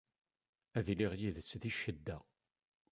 Ad 0.77 0.85
iliɣ 0.93 1.13
yid-s 1.19 1.51
di 1.61 1.71
ccedda. 1.75 2.17